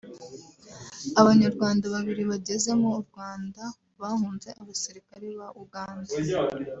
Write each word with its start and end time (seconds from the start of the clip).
Abanyarwanda 1.21 1.85
babiri 1.95 2.23
bageze 2.31 2.71
mu 2.81 2.91
Rwanda 3.03 3.63
bahunze 4.01 4.49
abasirikare 4.61 5.27
ba 5.39 5.47
Uganda 5.63 6.11